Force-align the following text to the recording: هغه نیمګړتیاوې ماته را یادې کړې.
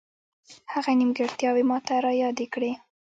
هغه 0.73 0.91
نیمګړتیاوې 0.99 1.63
ماته 1.69 1.95
را 2.05 2.11
یادې 2.23 2.45
کړې. 2.53 2.71